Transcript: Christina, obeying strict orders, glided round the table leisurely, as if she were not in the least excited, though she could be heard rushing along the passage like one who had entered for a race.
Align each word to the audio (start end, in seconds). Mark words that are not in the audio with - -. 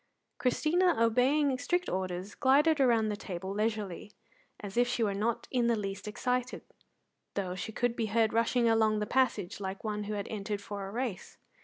Christina, 0.39 0.95
obeying 0.99 1.59
strict 1.59 1.87
orders, 1.87 2.33
glided 2.33 2.79
round 2.79 3.11
the 3.11 3.15
table 3.15 3.51
leisurely, 3.53 4.11
as 4.59 4.75
if 4.75 4.87
she 4.87 5.03
were 5.03 5.13
not 5.13 5.47
in 5.51 5.67
the 5.67 5.75
least 5.75 6.07
excited, 6.07 6.63
though 7.35 7.53
she 7.53 7.71
could 7.71 7.95
be 7.95 8.07
heard 8.07 8.33
rushing 8.33 8.67
along 8.67 8.97
the 8.97 9.05
passage 9.05 9.59
like 9.59 9.83
one 9.83 10.05
who 10.05 10.15
had 10.15 10.27
entered 10.29 10.59
for 10.59 10.87
a 10.87 10.91
race. 10.91 11.37